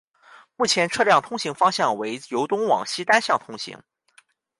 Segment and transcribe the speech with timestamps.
[0.55, 3.79] 目前车辆通行方向为由东往西单向通行。